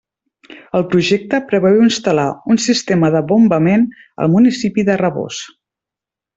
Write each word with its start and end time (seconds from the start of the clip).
El 0.77 0.85
Projecte 0.93 1.39
preveu 1.51 1.77
instal·lar 1.89 2.25
un 2.55 2.59
sistema 2.65 3.13
de 3.17 3.23
bombament 3.35 3.87
al 4.25 4.35
municipi 4.39 4.89
de 4.93 5.01
Rabós. 5.07 5.47